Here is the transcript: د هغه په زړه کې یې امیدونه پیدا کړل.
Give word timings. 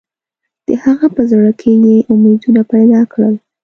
د 0.67 0.67
هغه 0.83 1.07
په 1.15 1.21
زړه 1.31 1.51
کې 1.59 1.71
یې 1.85 1.97
امیدونه 2.13 2.61
پیدا 2.73 2.99
کړل. 3.11 3.35